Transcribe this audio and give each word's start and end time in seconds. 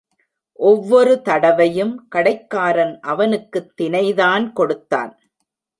ஒவ்வொரு 0.59 1.21
தடவையும் 1.21 2.07
கடைக்காரன் 2.07 2.99
அவனுக்குத் 2.99 3.81
தினைதான் 3.81 4.53
கொடுத்தான். 4.53 5.19